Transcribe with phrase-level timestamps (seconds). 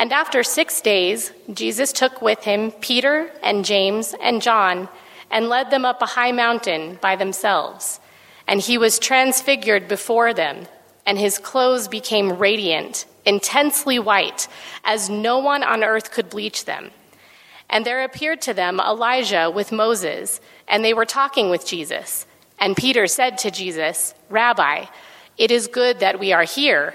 [0.00, 4.88] And after six days, Jesus took with him Peter and James and John
[5.30, 8.00] and led them up a high mountain by themselves.
[8.48, 10.68] And he was transfigured before them,
[11.04, 14.48] and his clothes became radiant, intensely white,
[14.84, 16.92] as no one on earth could bleach them.
[17.68, 22.24] And there appeared to them Elijah with Moses, and they were talking with Jesus.
[22.58, 24.86] And Peter said to Jesus, Rabbi,
[25.36, 26.94] it is good that we are here.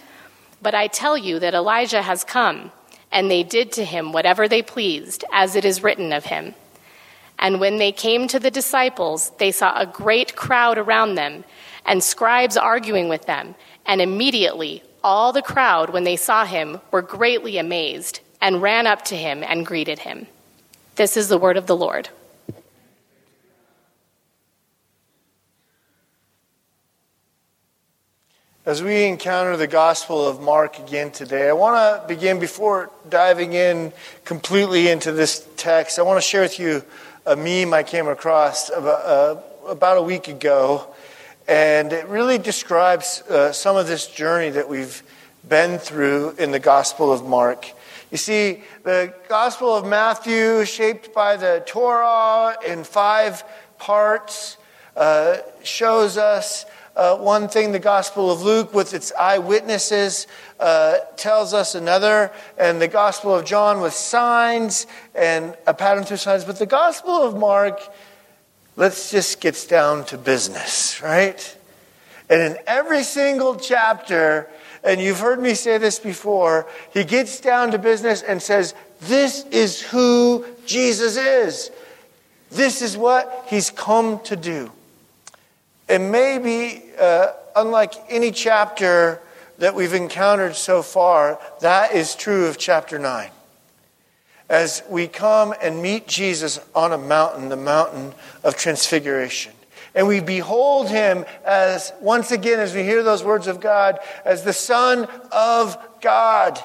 [0.61, 2.71] But I tell you that Elijah has come,
[3.11, 6.53] and they did to him whatever they pleased, as it is written of him.
[7.39, 11.43] And when they came to the disciples, they saw a great crowd around them,
[11.85, 13.55] and scribes arguing with them.
[13.85, 19.03] And immediately all the crowd, when they saw him, were greatly amazed, and ran up
[19.05, 20.27] to him and greeted him.
[20.95, 22.09] This is the word of the Lord.
[28.63, 33.53] As we encounter the Gospel of Mark again today, I want to begin before diving
[33.53, 33.91] in
[34.23, 35.97] completely into this text.
[35.97, 36.83] I want to share with you
[37.25, 40.85] a meme I came across about, a week ago,
[41.47, 45.01] and it really describes uh, some of this journey that we've
[45.49, 47.65] been through in the Gospel of Mark.
[48.11, 53.43] You see, the Gospel of Matthew, shaped by the Torah in five
[53.79, 54.57] parts,
[54.95, 60.27] uh, shows us uh, one thing, the Gospel of Luke, with its eyewitnesses,
[60.59, 66.17] uh, tells us another, and the Gospel of John with signs and a pattern through
[66.17, 66.43] signs.
[66.43, 67.79] But the Gospel of Mark,
[68.75, 71.57] let's just get down to business, right?
[72.29, 74.49] And in every single chapter,
[74.83, 79.45] and you've heard me say this before, he gets down to business and says, This
[79.45, 81.71] is who Jesus is.
[82.49, 84.71] This is what he's come to do.
[85.91, 89.21] And maybe, uh, unlike any chapter
[89.57, 93.29] that we've encountered so far, that is true of chapter 9.
[94.47, 99.51] As we come and meet Jesus on a mountain, the mountain of transfiguration.
[99.93, 104.45] And we behold him as, once again, as we hear those words of God, as
[104.45, 106.57] the Son of God.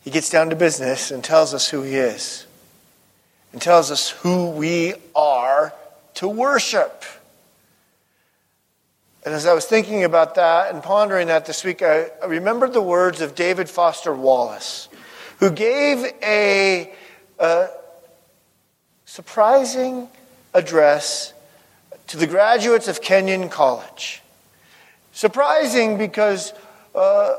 [0.00, 2.46] He gets down to business and tells us who he is,
[3.52, 5.72] and tells us who we are
[6.16, 7.04] to worship.
[9.24, 12.82] And as I was thinking about that and pondering that this week, I, remembered the
[12.82, 14.88] words of David Foster Wallace,
[15.40, 16.92] who gave a,
[17.38, 17.68] a
[19.04, 20.08] surprising
[20.54, 21.32] address
[22.08, 24.22] to the graduates of Kenyon College.
[25.12, 26.52] Surprising because
[26.94, 27.34] uh,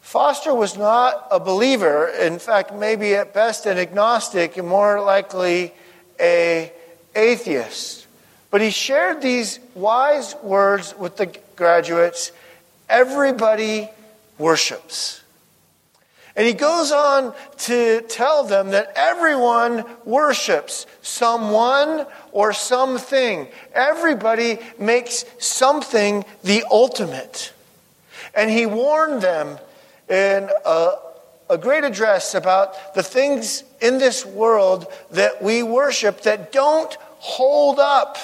[0.00, 2.08] Foster was not a believer.
[2.08, 5.74] In fact, maybe at best an agnostic, and more likely
[6.18, 6.72] a
[7.14, 8.06] atheist.
[8.50, 12.32] But he shared these wise words with the graduates
[12.88, 13.88] everybody
[14.38, 15.22] worships.
[16.34, 23.48] And he goes on to tell them that everyone worships someone or something.
[23.74, 27.52] Everybody makes something the ultimate.
[28.34, 29.58] And he warned them
[30.08, 30.92] in a,
[31.52, 37.78] a great address about the things in this world that we worship that don't hold
[37.78, 38.16] up,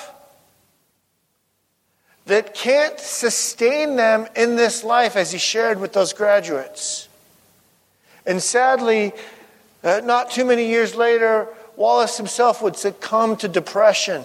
[2.25, 7.09] that can't sustain them in this life, as he shared with those graduates.
[8.25, 9.13] And sadly,
[9.85, 14.25] uh, not too many years later, Wallace himself would succumb to depression,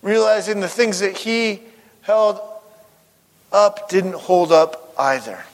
[0.00, 1.60] realizing the things that he
[2.00, 2.40] held
[3.52, 5.44] up didn't hold up either.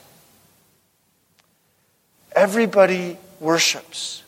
[2.38, 4.22] Everybody worships.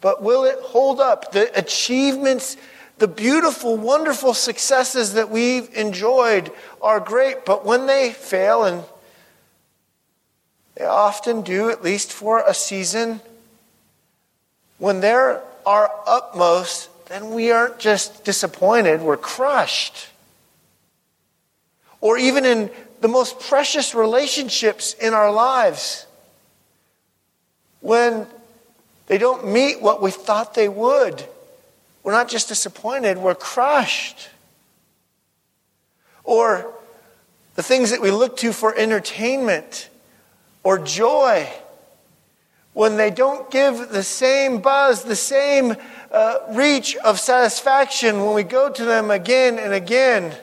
[0.00, 1.32] But will it hold up?
[1.32, 2.56] The achievements,
[2.96, 6.50] the beautiful, wonderful successes that we've enjoyed
[6.80, 8.84] are great, but when they fail, and
[10.76, 13.20] they often do, at least for a season,
[14.78, 20.08] when they're our utmost, then we aren't just disappointed, we're crushed.
[22.00, 22.70] Or even in
[23.02, 26.06] the most precious relationships in our lives,
[27.80, 28.26] when
[29.06, 31.24] they don't meet what we thought they would,
[32.02, 34.28] we're not just disappointed, we're crushed.
[36.24, 36.72] Or
[37.54, 39.88] the things that we look to for entertainment
[40.62, 41.48] or joy,
[42.72, 45.74] when they don't give the same buzz, the same
[46.10, 50.34] uh, reach of satisfaction, when we go to them again and again,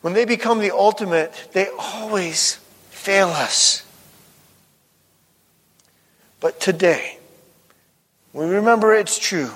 [0.00, 2.54] when they become the ultimate, they always
[2.90, 3.84] fail us.
[6.40, 7.18] But today,
[8.32, 9.50] we remember it's true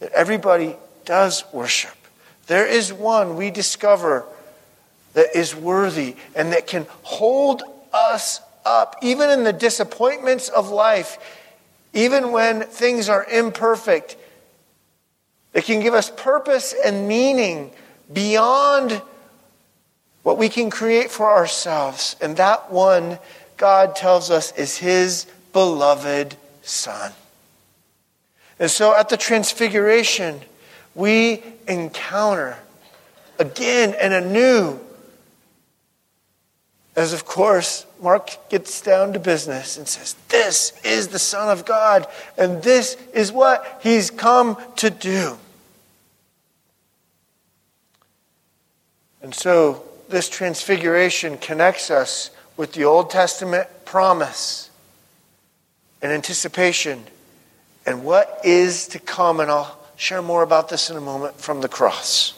[0.00, 1.94] that everybody does worship.
[2.46, 4.24] There is one we discover
[5.14, 7.62] that is worthy and that can hold
[7.92, 11.18] us up, even in the disappointments of life,
[11.92, 14.16] even when things are imperfect.
[15.54, 17.72] It can give us purpose and meaning
[18.12, 19.02] beyond
[20.22, 22.16] what we can create for ourselves.
[22.20, 23.18] And that one,
[23.56, 25.26] God tells us, is His
[25.58, 27.10] beloved Son.
[28.60, 30.40] And so at the Transfiguration,
[30.94, 32.58] we encounter
[33.40, 34.78] again and anew,
[36.94, 41.64] as of course Mark gets down to business and says, This is the Son of
[41.64, 42.06] God,
[42.36, 45.38] and this is what He's come to do.
[49.22, 54.67] And so this transfiguration connects us with the Old Testament promise
[56.02, 57.04] and anticipation
[57.86, 59.40] and what is to come.
[59.40, 62.34] And I'll share more about this in a moment from the cross.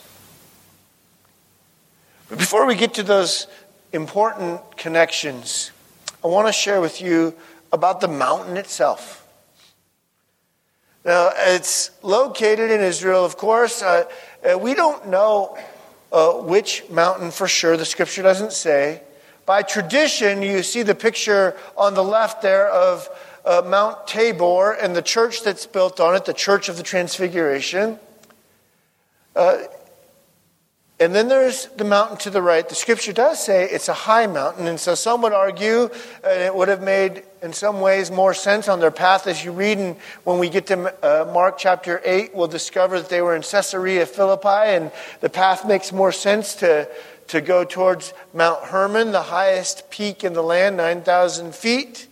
[2.29, 3.47] But before we get to those
[3.93, 5.73] important connections,
[6.23, 7.35] I want to share with you
[7.73, 9.27] about the mountain itself.
[11.05, 13.83] Now, it's located in Israel, of course.
[13.83, 14.05] Uh,
[14.49, 15.59] uh we don't know
[16.13, 19.03] uh, which mountain for sure, the scripture doesn't say.
[19.47, 23.09] By tradition, you see the picture on the left there of
[23.45, 27.99] uh, Mount Tabor and the church that's built on it, the Church of the Transfiguration.
[29.35, 29.59] Uh,
[31.01, 32.69] and then there's the mountain to the right.
[32.69, 35.89] The scripture does say it's a high mountain, and so some would argue,
[36.23, 39.51] and it would have made in some ways more sense on their path as you
[39.51, 39.79] read.
[39.79, 43.41] And when we get to uh, Mark chapter 8, we'll discover that they were in
[43.41, 44.93] Caesarea Philippi, and
[45.23, 46.87] the path makes more sense to,
[47.29, 52.09] to go towards Mount Hermon, the highest peak in the land, 9,000 feet.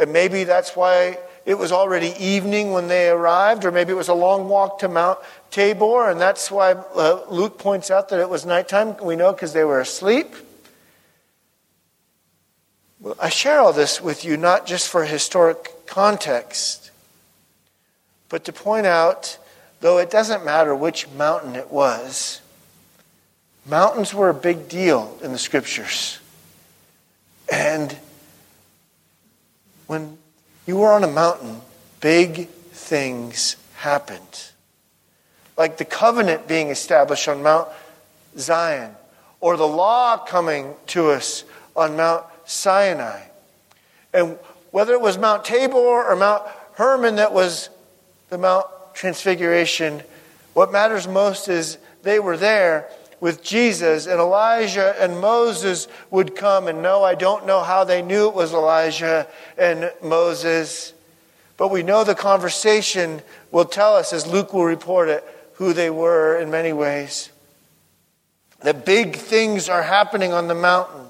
[0.00, 4.08] And maybe that's why it was already evening when they arrived, or maybe it was
[4.08, 5.18] a long walk to Mount
[5.50, 8.96] Tabor, and that's why uh, Luke points out that it was nighttime.
[9.02, 10.34] We know because they were asleep.
[12.98, 16.90] Well, I share all this with you not just for historic context,
[18.30, 19.36] but to point out,
[19.80, 22.40] though it doesn't matter which mountain it was,
[23.66, 26.20] mountains were a big deal in the scriptures.
[27.52, 27.98] And
[29.90, 30.16] when
[30.66, 31.60] you were on a mountain,
[32.00, 34.52] big things happened.
[35.58, 37.66] Like the covenant being established on Mount
[38.38, 38.94] Zion,
[39.40, 41.42] or the law coming to us
[41.74, 43.20] on Mount Sinai.
[44.14, 44.38] And
[44.70, 46.44] whether it was Mount Tabor or Mount
[46.74, 47.68] Hermon that was
[48.28, 50.04] the Mount Transfiguration,
[50.54, 52.88] what matters most is they were there
[53.20, 56.66] with Jesus, and Elijah and Moses would come.
[56.66, 59.26] And no, I don't know how they knew it was Elijah
[59.58, 60.94] and Moses,
[61.56, 65.24] but we know the conversation will tell us, as Luke will report it,
[65.54, 67.30] who they were in many ways.
[68.62, 71.06] The big things are happening on the mountain.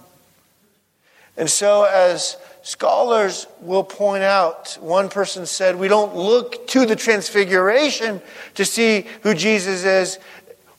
[1.37, 6.97] And so, as scholars will point out, one person said, we don't look to the
[6.97, 8.21] transfiguration
[8.55, 10.19] to see who Jesus is.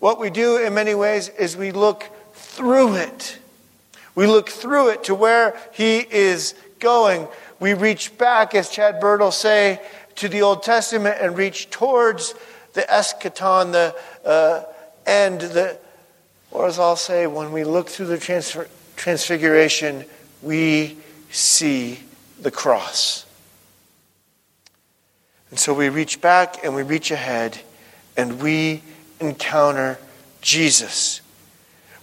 [0.01, 3.37] What we do in many ways is we look through it.
[4.15, 7.27] We look through it to where he is going.
[7.59, 9.79] We reach back, as Chad Bird will say,
[10.15, 12.33] to the Old Testament and reach towards
[12.73, 13.95] the eschaton, the
[14.27, 14.63] uh,
[15.05, 15.77] end, the,
[16.49, 20.05] or as I'll say, when we look through the transfer, transfiguration,
[20.41, 20.97] we
[21.29, 21.99] see
[22.41, 23.27] the cross.
[25.51, 27.59] And so we reach back and we reach ahead
[28.17, 28.81] and we
[29.21, 29.97] encounter
[30.41, 31.21] Jesus.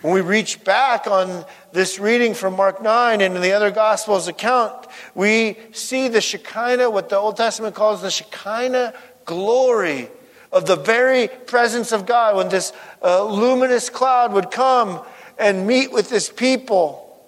[0.00, 4.28] When we reach back on this reading from Mark 9 and in the other Gospels
[4.28, 8.94] account, we see the Shekinah, what the Old Testament calls the Shekinah
[9.24, 10.08] glory
[10.52, 12.72] of the very presence of God, when this
[13.02, 15.04] uh, luminous cloud would come
[15.36, 17.20] and meet with this people.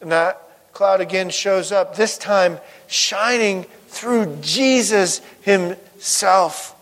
[0.00, 0.40] And that
[0.72, 6.75] cloud again shows up, this time shining through Jesus himself.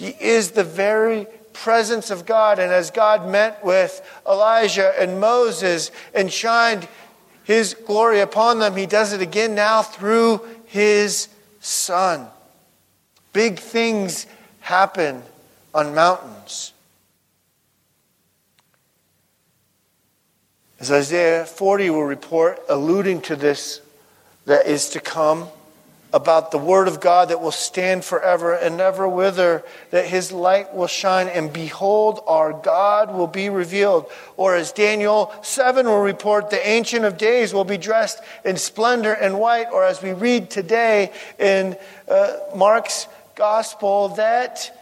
[0.00, 2.58] He is the very presence of God.
[2.58, 6.88] And as God met with Elijah and Moses and shined
[7.44, 11.28] his glory upon them, he does it again now through his
[11.60, 12.28] Son.
[13.34, 14.26] Big things
[14.60, 15.22] happen
[15.74, 16.72] on mountains.
[20.78, 23.82] As Isaiah 40 will report, alluding to this
[24.46, 25.46] that is to come,
[26.12, 30.74] about the Word of God that will stand forever and never wither, that His light
[30.74, 34.10] will shine, and behold, our God will be revealed.
[34.36, 39.12] Or as Daniel 7 will report, the Ancient of Days will be dressed in splendor
[39.12, 39.68] and white.
[39.72, 41.76] Or as we read today in
[42.08, 44.76] uh, Mark's Gospel, that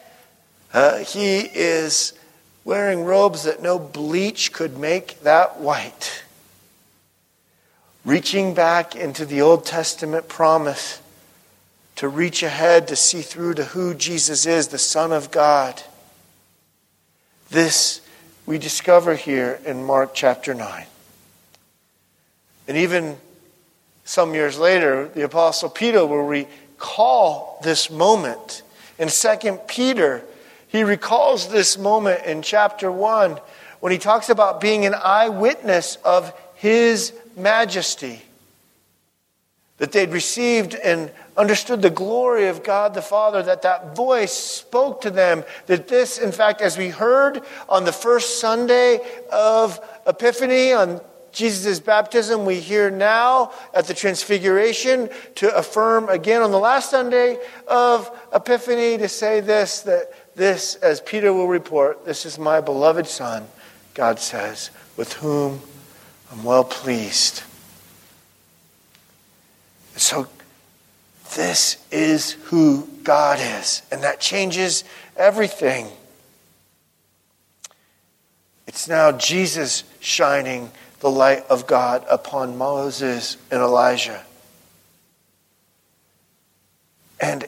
[0.72, 2.14] uh, He is
[2.64, 6.22] wearing robes that no bleach could make that white.
[8.04, 11.02] Reaching back into the Old Testament promise
[11.98, 15.82] to reach ahead, to see through to who Jesus is, the Son of God.
[17.50, 18.00] This
[18.46, 20.86] we discover here in Mark chapter 9.
[22.68, 23.16] And even
[24.04, 28.62] some years later, the Apostle Peter will recall this moment.
[29.00, 30.22] In 2 Peter,
[30.68, 33.40] he recalls this moment in chapter 1
[33.80, 38.22] when he talks about being an eyewitness of his majesty.
[39.78, 45.00] That they'd received and understood the glory of God the Father, that that voice spoke
[45.02, 50.72] to them, that this, in fact, as we heard on the first Sunday of Epiphany,
[50.72, 56.90] on Jesus' baptism, we hear now at the Transfiguration to affirm again on the last
[56.90, 62.60] Sunday of Epiphany to say this that this, as Peter will report, this is my
[62.60, 63.46] beloved Son,
[63.94, 65.60] God says, with whom
[66.32, 67.42] I'm well pleased.
[69.98, 70.28] So
[71.34, 74.84] this is who God is, and that changes
[75.16, 75.88] everything.
[78.66, 84.24] It's now Jesus shining the light of God upon Moses and Elijah.
[87.20, 87.46] And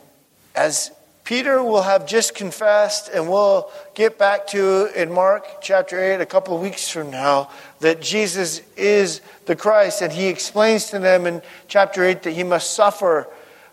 [0.54, 0.90] as
[1.30, 6.26] Peter will have just confessed, and we'll get back to in Mark chapter 8 a
[6.26, 10.02] couple of weeks from now, that Jesus is the Christ.
[10.02, 13.28] And he explains to them in chapter 8 that he must suffer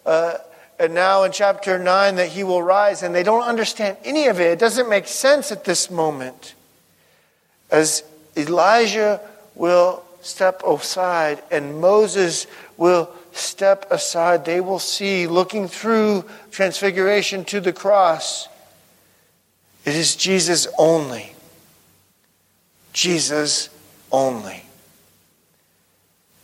[0.05, 0.35] uh,
[0.77, 4.39] and now in chapter 9 that he will rise, and they don't understand any of
[4.39, 4.51] it.
[4.51, 6.53] It doesn't make sense at this moment.
[7.71, 8.03] As
[8.35, 9.19] Elijah
[9.55, 12.45] will step aside and Moses
[12.77, 18.47] will step aside, they will see, looking through transfiguration to the cross,
[19.85, 21.33] it is Jesus only.
[22.93, 23.69] Jesus
[24.11, 24.63] only.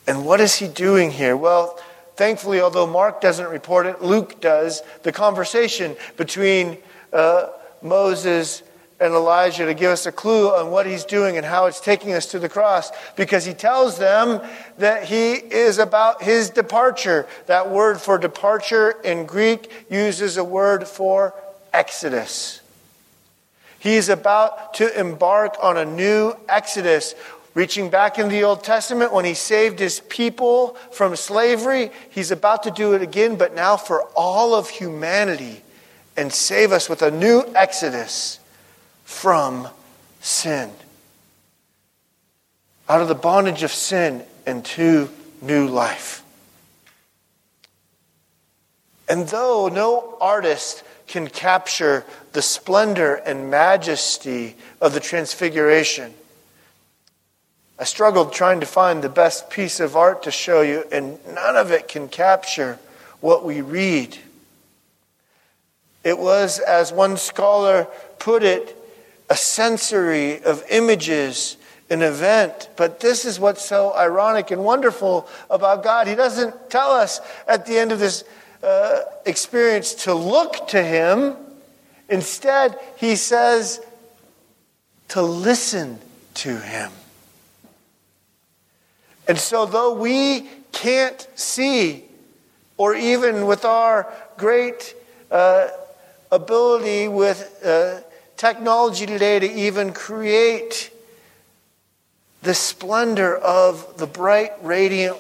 [0.08, 1.36] And what is he doing here?
[1.36, 1.80] Well,
[2.16, 6.78] thankfully, although Mark doesn't report it, Luke does, the conversation between
[7.12, 7.48] uh,
[7.82, 8.64] Moses
[9.04, 12.14] and Elijah to give us a clue on what he's doing and how it's taking
[12.14, 14.42] us to the cross because he tells them
[14.78, 17.28] that he is about his departure.
[17.48, 21.36] That word for departure in Greek uses a word for
[21.74, 22.62] exodus.
[23.78, 27.14] He's about to embark on a new exodus
[27.56, 32.64] Reaching back in the Old Testament, when he saved his people from slavery, he's about
[32.64, 35.62] to do it again, but now for all of humanity
[36.18, 38.40] and save us with a new exodus
[39.14, 39.70] from
[40.20, 40.70] sin.
[42.90, 45.10] Out of the bondage of sin into
[45.42, 46.24] new life.
[49.08, 52.04] And though no artist can capture
[52.34, 56.14] the splendor and majesty of the Transfiguration,
[57.80, 61.56] I struggled trying to find the best piece of art to show you, and none
[61.56, 62.78] of it can capture
[63.22, 64.18] what we read.
[66.04, 67.88] It was, as one scholar
[68.20, 68.78] put it,
[69.30, 71.58] a sensory of images,
[71.90, 72.70] an event.
[72.76, 76.08] But this is what's so ironic and wonderful about God.
[76.08, 78.24] He doesn't tell us at the end of this
[78.62, 81.36] uh, experience to look to Him.
[82.10, 83.82] Instead, He says
[85.10, 86.00] to listen
[86.36, 86.92] to Him.
[89.28, 92.04] And so, though we can't see,
[92.78, 94.96] or even with our great
[95.32, 95.70] uh,
[96.32, 98.02] ability with uh,
[98.44, 100.92] technology today to even create
[102.42, 105.16] the splendor of the bright, radiant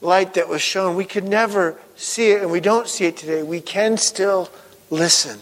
[0.00, 3.44] light that was shown, we could never see it, and we don't see it today.
[3.44, 4.50] We can still
[4.90, 5.38] listen.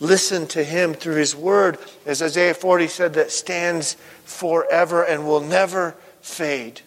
[0.00, 1.76] Listen to Him through His Word,
[2.06, 6.80] as Isaiah 40 said, that stands forever and will never fade.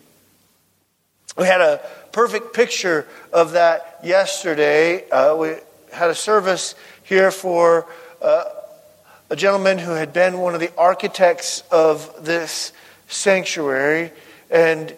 [1.38, 5.08] We had a perfect picture of that yesterday.
[5.12, 5.53] Uh, we
[5.94, 7.86] had a service here for
[8.24, 8.46] uh,
[9.31, 12.73] a gentleman who had been one of the architects of this
[13.07, 14.11] sanctuary,
[14.50, 14.93] and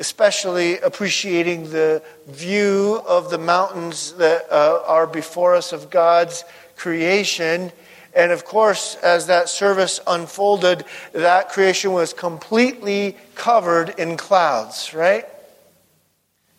[0.00, 6.42] especially appreciating the view of the mountains that uh, are before us of God's
[6.74, 7.70] creation.
[8.16, 15.24] And of course, as that service unfolded, that creation was completely covered in clouds, right?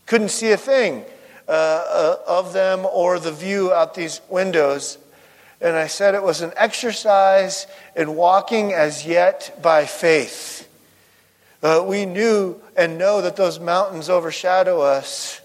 [0.06, 1.04] Couldn't see a thing
[1.50, 4.98] uh, uh, of them or the view out these windows.
[5.60, 10.68] And I said it was an exercise in walking as yet by faith.
[11.64, 15.42] Uh, we knew and know that those mountains overshadow us,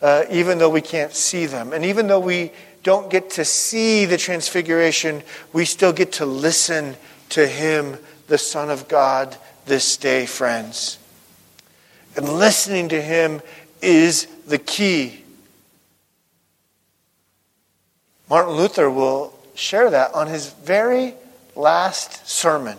[0.00, 1.72] uh, even though we can't see them.
[1.72, 2.52] And even though we
[2.84, 5.22] don't get to see the transfiguration,
[5.52, 6.94] we still get to listen
[7.30, 7.96] to Him,
[8.28, 10.98] the Son of God, this day, friends.
[12.16, 13.40] And listening to Him
[13.80, 15.22] is the key
[18.32, 21.14] Martin Luther will share that on his very
[21.54, 22.78] last sermon.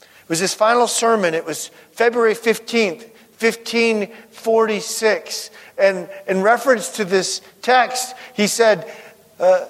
[0.00, 1.34] It was his final sermon.
[1.34, 5.50] It was February 15th, 1546.
[5.78, 8.90] And in reference to this text, he said
[9.38, 9.66] uh,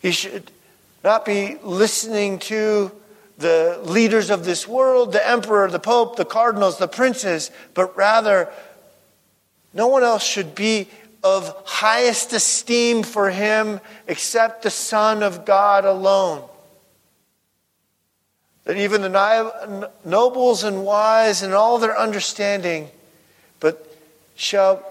[0.00, 0.50] he should
[1.02, 2.92] not be listening to
[3.36, 8.48] the leaders of this world, the emperor, the pope, the cardinals, the princes, but rather
[9.72, 10.88] no one else should be
[11.24, 16.46] of highest esteem for him except the Son of God alone.
[18.64, 22.88] That even the nobles and wise and all their understanding,
[23.58, 23.96] but
[24.36, 24.84] shall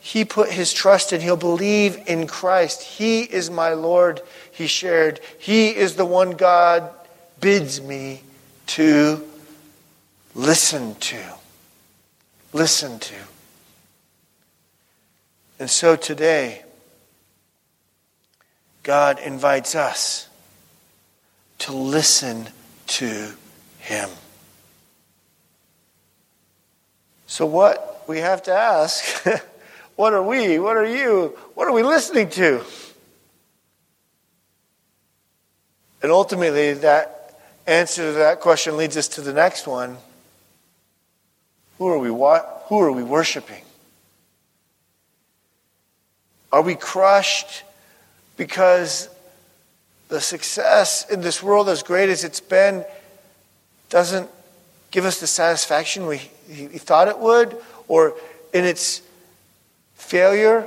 [0.00, 2.82] he put his trust in, he'll believe in Christ.
[2.82, 4.20] He is my Lord,
[4.52, 5.20] he shared.
[5.38, 6.90] He is the one God
[7.40, 8.22] bids me
[8.68, 9.22] to
[10.34, 11.22] listen to.
[12.52, 13.14] Listen to.
[15.58, 16.62] And so today,
[18.82, 20.28] God invites us
[21.60, 22.48] to listen
[22.86, 23.32] to
[23.78, 24.10] Him.
[27.26, 29.26] So, what we have to ask
[29.96, 30.58] what are we?
[30.58, 31.36] What are you?
[31.54, 32.62] What are we listening to?
[36.02, 39.96] And ultimately, that answer to that question leads us to the next one.
[41.78, 43.65] Who are we, who are we worshiping?
[46.56, 47.64] Are we crushed
[48.38, 49.10] because
[50.08, 52.82] the success in this world, as great as it's been,
[53.90, 54.30] doesn't
[54.90, 57.58] give us the satisfaction we, we thought it would?
[57.88, 58.14] Or
[58.54, 59.02] in its
[59.96, 60.66] failure,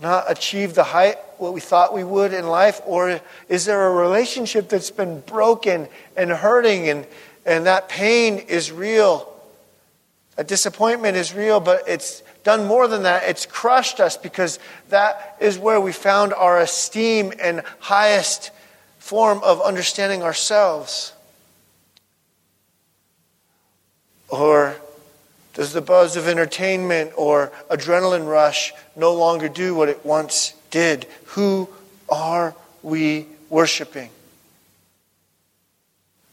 [0.00, 2.80] not achieve the height what we thought we would in life?
[2.84, 5.86] Or is there a relationship that's been broken
[6.16, 7.06] and hurting and,
[7.44, 9.32] and that pain is real?
[10.36, 13.24] A disappointment is real, but it's done more than that.
[13.28, 18.52] It's crushed us because that is where we found our esteem and highest
[19.00, 21.12] form of understanding ourselves.
[24.28, 24.76] Or
[25.54, 31.04] does the buzz of entertainment or adrenaline rush no longer do what it once did?
[31.34, 31.68] Who
[32.08, 32.54] are
[32.84, 34.10] we worshiping?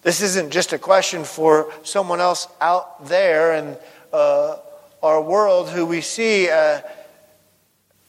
[0.03, 3.77] This isn't just a question for someone else out there and
[4.11, 4.57] uh,
[5.03, 6.81] our world who we see, uh,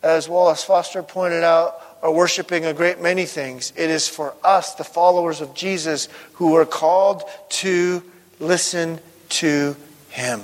[0.03, 3.73] as Wallace Foster pointed out, are worshiping a great many things.
[3.77, 8.03] It is for us, the followers of Jesus, who are called to
[8.39, 9.75] listen to
[10.11, 10.43] Him.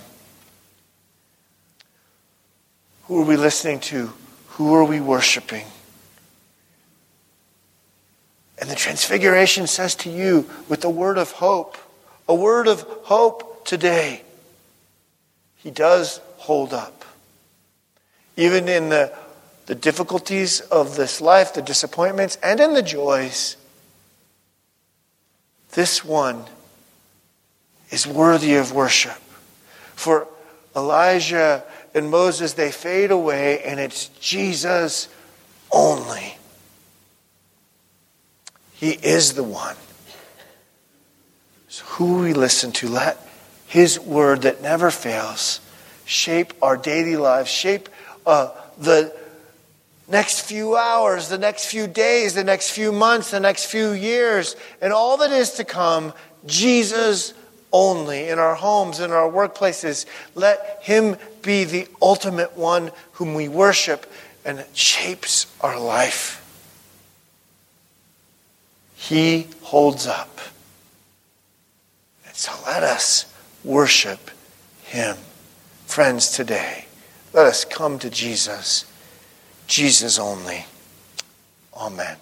[3.04, 4.12] Who are we listening to?
[4.48, 5.66] Who are we worshiping?
[8.58, 11.76] And the Transfiguration says to you with a word of hope,
[12.28, 14.22] a word of hope today.
[15.56, 17.04] He does hold up.
[18.34, 19.12] Even in the,
[19.66, 23.58] the difficulties of this life, the disappointments, and in the joys,
[25.72, 26.46] this one
[27.90, 29.18] is worthy of worship.
[29.94, 30.26] For
[30.74, 31.62] Elijah
[31.94, 35.10] and Moses, they fade away, and it's Jesus
[35.70, 36.38] only.
[38.72, 39.76] He is the one.
[41.68, 43.18] So, who we listen to, let
[43.66, 45.60] His word that never fails
[46.10, 47.88] shape our daily lives, shape
[48.26, 49.14] uh, the
[50.08, 54.56] next few hours, the next few days, the next few months, the next few years,
[54.82, 56.12] and all that is to come,
[56.46, 57.32] Jesus
[57.72, 60.04] only in our homes, in our workplaces.
[60.34, 64.10] Let Him be the ultimate one whom we worship
[64.44, 66.38] and shapes our life.
[68.96, 70.40] He holds up.
[72.26, 74.32] And so let us worship
[74.82, 75.16] Him
[75.90, 76.84] friends today,
[77.32, 78.84] Let us come to Jesus,
[79.66, 80.64] Jesus only.
[81.74, 82.16] Amen.